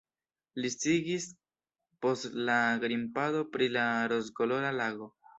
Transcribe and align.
Li 0.63 0.69
sciigis 0.75 1.25
post 2.05 2.37
la 2.47 2.55
grimpado 2.83 3.43
pri 3.57 3.67
la 3.75 3.83
rozkolora 4.13 4.73
lago. 4.79 5.11